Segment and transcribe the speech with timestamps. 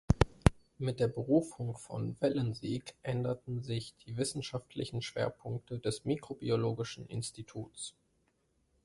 [0.79, 7.93] Mit der Berufung von Wellensiek änderten sich die wissenschaftlichen Schwerpunkte des mikrobiologischen Instituts.